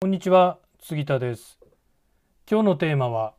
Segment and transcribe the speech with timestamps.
[0.00, 1.58] こんにちは杉田です
[2.48, 3.34] 今日のテーマは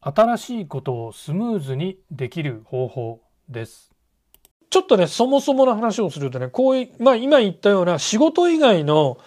[0.00, 3.20] 新しいことをスムーズにできる方法
[3.50, 3.90] です
[4.70, 9.18] ちょっとね、そもそもの話をするとね、こういう、まあ今言ったような仕事以外の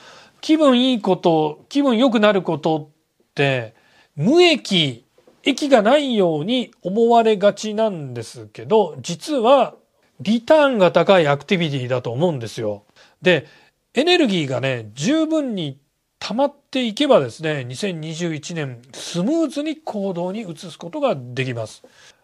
[0.41, 3.75] 気分いいこと、気分良くなることって、
[4.15, 5.05] 無益、
[5.43, 9.75] 益がないように思われがちなんですけど、実は
[10.19, 12.85] リターンが高いアクティビティだと思うんですよ。
[13.21, 13.45] で、
[13.93, 15.79] エネルギーがね、十分に
[16.19, 21.83] 溜まっていけばですね、2021年スムーズに行動に移すことができます。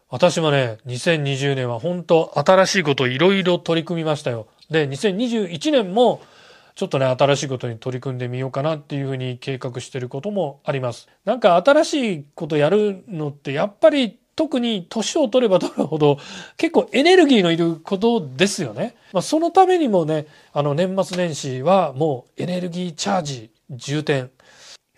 [0.10, 4.48] 私もね、2020年は本当新しいこといろいろ取り組みましたよ。
[4.70, 6.22] で、2021年も
[6.76, 11.08] ちょっとね、新しいことに取り組んでみようかなっていうふうに計画してることもあります。
[11.26, 16.18] なんか新しいことやるのってやっぱり特に年を取れば取るほど
[16.58, 18.96] 結構エネルギーのいることですよね。
[19.14, 24.30] まあ、そのためにもね、あの年末年始はもうエネルギーチャージ重点。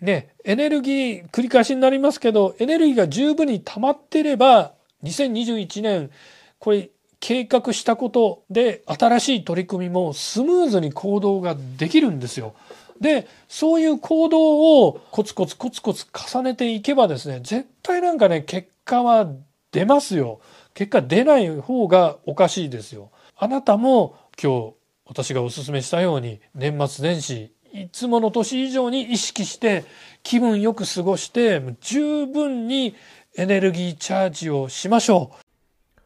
[0.02, 6.11] ね、エネルギー繰り返しになりますけど、エネルギーが十分に溜まってれば、2021年、
[6.59, 12.53] これ計画したことで新しい取り組みもスムーズに行動ができるんですよ。
[12.99, 19.31] で、そういう行動をコツコツコツコツ重ねていけばですね、絶対なんかね、結果は
[19.71, 20.41] 出ますよ。
[20.73, 23.11] 結果出ない方がおかしいですよ。
[23.38, 24.73] あなたも今日
[25.05, 29.83] 私がお勧めしたように年末年始いつもの年以上に意識して
[30.21, 32.95] 気分よく過ごして十分に
[33.35, 35.99] エネルギーチャージをしましょう。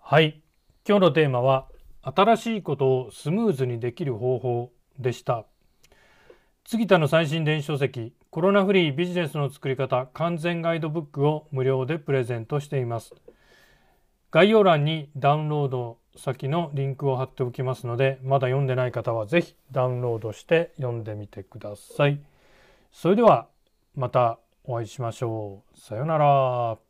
[0.00, 0.42] はい。
[0.86, 1.68] 今日のテーマは
[2.02, 5.46] 新しいことをスムーズにできる方法でした。
[6.66, 13.14] 杉田の最新電子書籍コロナフリービジネスの作り方完全ガイドブックを無料でプレゼントしています。
[14.32, 22.20] 概要欄にダウンロード先のリンクを貼っておきますので、まだ読んでない方は是非ダウンロードして読んでみてください。
[22.92, 23.48] それでは
[23.96, 25.78] またお会いしましょう。
[25.78, 26.83] さようなら。